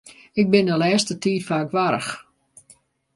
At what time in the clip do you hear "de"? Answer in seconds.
0.69-0.75